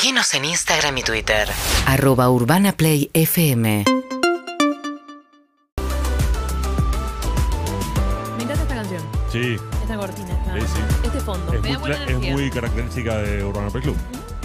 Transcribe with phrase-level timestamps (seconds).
[0.00, 1.48] Seguinos en Instagram y Twitter.
[1.86, 3.84] Arroba Urbana Play FM.
[8.36, 9.02] Me encanta esta canción.
[9.32, 10.80] Sí, Esta cortina, esta- Sí, sí.
[11.02, 11.52] este fondo.
[11.52, 12.32] es me muy, da buena cla- es energía.
[12.32, 13.96] muy característica de Urbana Play Club,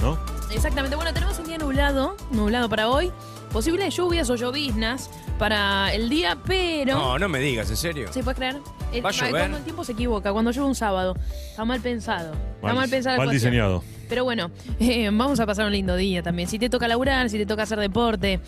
[0.01, 0.17] ¿no?
[0.49, 0.95] Exactamente.
[0.95, 3.11] Bueno, tenemos un día nublado, nublado para hoy.
[3.51, 6.95] Posibles lluvias o lloviznas para el día, pero...
[6.97, 8.11] No, no me digas, ¿en serio?
[8.11, 8.59] ¿Se puede creer?
[8.91, 9.31] El, ¿Va a llover?
[9.31, 11.15] Cuando el tiempo se equivoca, cuando llueve un sábado.
[11.51, 12.33] Está mal pensado.
[12.33, 13.29] Está Mal- la mal ecuación.
[13.29, 13.83] diseñado.
[14.13, 16.47] Pero bueno, eh, vamos a pasar un lindo día también.
[16.47, 18.39] Si te toca laburar, si te toca hacer deporte,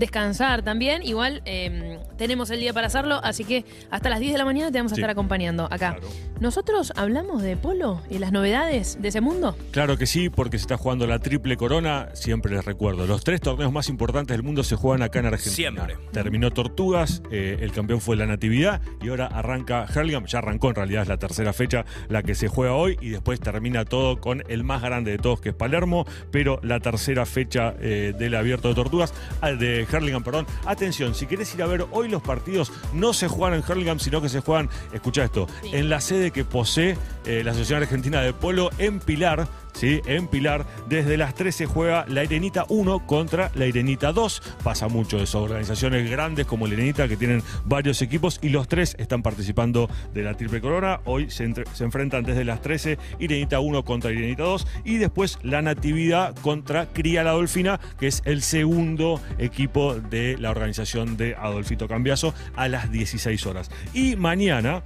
[0.00, 4.38] descansar también, igual eh, tenemos el día para hacerlo, así que hasta las 10 de
[4.38, 5.00] la mañana te vamos a Sí.
[5.00, 5.96] estar acompañando acá.
[5.98, 6.08] Claro.
[6.40, 9.56] ¿Nosotros hablamos de polo y las novedades de ese mundo?
[9.70, 13.06] Claro que sí, porque se está jugando la triple corona, siempre les recuerdo.
[13.06, 15.52] Los tres torneos más importantes del mundo se juegan acá en Argentina.
[15.86, 15.96] Siempre.
[16.10, 20.24] Terminó Tortugas, eh, el campeón fue la Natividad y ahora arranca Hurlingham.
[20.26, 23.38] Ya arrancó en realidad, es la tercera fecha la que se juega hoy y después
[23.38, 27.74] termina todo con el más grande de todos que es Palermo, pero la tercera fecha
[27.80, 30.46] eh, del abierto de Tortugas, ah, de Hurlingham, perdón.
[30.66, 34.20] Atención, si querés ir a ver hoy los partidos, no se juegan en Hurlingham, sino
[34.20, 35.70] que se juegan, escucha esto, Sí.
[35.72, 39.46] en la sede que posee eh, la Asociación Argentina de Polo en Pilar.
[39.72, 40.00] ¿Sí?
[40.06, 44.42] En Pilar, desde las 13 juega la Irenita 1 contra la Irenita 2.
[44.62, 48.96] Pasa mucho eso, organizaciones grandes como la Irenita que tienen varios equipos y los tres
[48.98, 51.00] están participando de la Triple Corona.
[51.04, 56.34] Hoy se enfrentan desde las 13 Irenita 1 contra Irenita 2 y después la Natividad
[56.36, 62.34] contra Cría la Dolfina, que es el segundo equipo de la organización de Adolfito Cambiaso
[62.56, 63.70] a las 16 horas.
[63.94, 64.82] Y mañana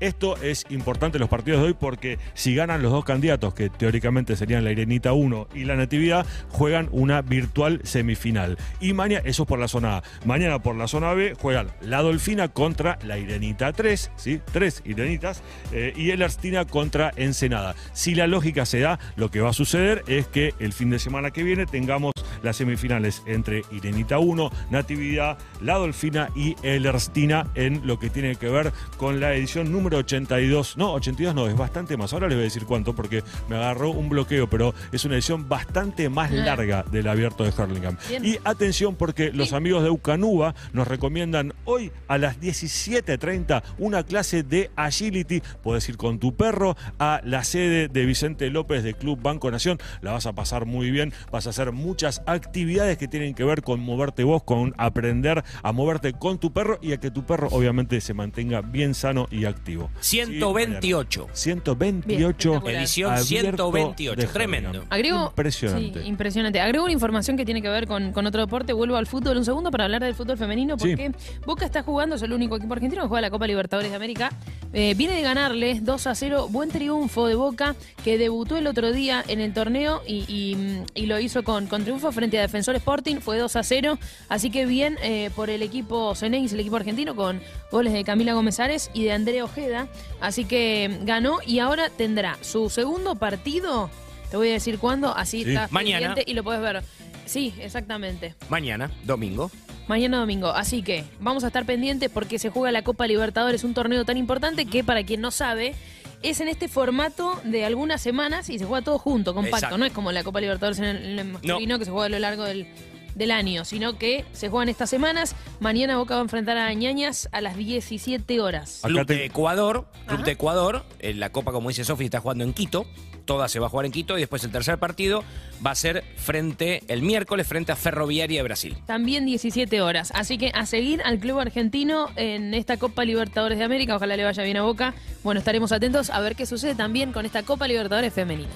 [0.00, 3.70] Esto es importante en los partidos de hoy porque si ganan los dos candidatos, que
[3.70, 8.58] teóricamente serían la Irenita 1 y la Natividad, juegan una virtual semifinal.
[8.80, 10.02] Y mañana, eso es por la zona A.
[10.24, 14.40] Mañana por la zona B juegan la Dolfina contra la Irenita 3, ¿sí?
[14.52, 17.74] Tres Irenitas, eh, y el Arstina contra Ensenada.
[17.92, 20.98] Si la lógica se da, lo que va a suceder es que el fin de
[20.98, 27.46] semana que viene tengamos las semifinales entre Irenita 1, Natividad, La Dolfina y El Erstina
[27.54, 30.76] en lo que tiene que ver con la edición número 82.
[30.76, 32.12] No, 82 no, es bastante más.
[32.12, 35.48] Ahora les voy a decir cuánto porque me agarró un bloqueo, pero es una edición
[35.48, 37.96] bastante más larga del abierto de Hurlingham.
[38.08, 38.24] Bien.
[38.24, 44.42] Y atención porque los amigos de Ucanuba nos recomiendan hoy a las 17.30 una clase
[44.42, 45.42] de agility.
[45.62, 49.78] Puedes ir con tu perro a la sede de Vicente López de Club Banco Nación.
[50.02, 51.12] La vas a pasar muy bien.
[51.30, 55.72] Vas a hacer muchas actividades que tienen que ver con moverte vos, con aprender a
[55.72, 59.44] moverte con tu perro y a que tu perro obviamente se mantenga bien sano y
[59.44, 59.59] activo.
[59.64, 61.20] Sí, 128.
[61.20, 61.34] mañana.
[61.34, 62.48] 128.
[62.48, 62.74] espectacular.
[62.74, 64.20] Edición abierto 128.
[64.20, 64.84] de Tremendo.
[64.90, 66.02] Agrego, Impresionante.
[66.02, 66.60] Sí, impresionante.
[66.60, 68.72] Agrego una información que tiene que ver con, con otro deporte.
[68.72, 70.88] Vuelvo al fútbol un segundo para hablar del fútbol femenino Sí.
[70.88, 71.12] porque
[71.46, 74.30] Boca está jugando, es el único equipo argentino que juega la Copa Libertadores de América.
[74.72, 76.46] Eh, viene de ganarle 2 a 0.
[76.48, 81.06] Buen triunfo de Boca que debutó el otro día en el torneo y, y- y
[81.06, 83.16] lo hizo con, con triunfo frente a Defensor Sporting.
[83.16, 83.98] Fue 2 a 0.
[84.28, 87.40] Así que bien eh, por el equipo Cenex, el equipo argentino, con
[87.72, 89.88] goles de Camila Gómez Ares y de Andrea Ojeda.
[90.20, 93.90] Así que ganó y ahora tendrá su segundo partido.
[94.30, 95.50] Te voy a decir cuándo, así Sí.
[95.50, 96.14] está Mañana.
[96.24, 96.84] y lo puedes ver.
[97.26, 98.36] Sí, exactamente.
[98.48, 99.50] Mañana, domingo.
[99.90, 100.50] Mañana domingo.
[100.50, 104.16] Así que vamos a estar pendientes porque se juega la Copa Libertadores, un torneo tan
[104.16, 105.74] importante que para quien no sabe,
[106.22, 109.56] es en este formato de algunas semanas y se juega todo junto, compacto.
[109.56, 109.78] Exacto.
[109.78, 112.08] No es como la Copa Libertadores en el, en el masculino que se juega a
[112.08, 112.68] lo largo del,
[113.14, 115.34] del año, sino que se juegan estas semanas.
[115.60, 118.80] Mañana Boca va a enfrentar a Ñañas a las 17 horas.
[118.82, 119.86] Club de Ecuador.
[120.06, 120.84] Club de Ecuador.
[121.00, 122.86] la Copa, como dice Sofi, está jugando en Quito.
[123.24, 124.16] Toda se va a jugar en Quito.
[124.16, 125.22] Y después el tercer partido
[125.64, 128.76] va a ser frente, el miércoles, frente a Ferroviaria de Brasil.
[128.86, 130.12] También 17 horas.
[130.14, 133.96] Así que a seguir al club argentino en esta Copa Libertadores de América.
[133.96, 134.94] Ojalá le vaya bien a Boca.
[135.22, 138.50] Bueno, estaremos atentos a ver qué sucede también con esta Copa Libertadores femenina.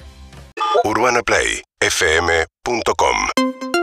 [0.85, 3.74] UrbanaPlayFM.com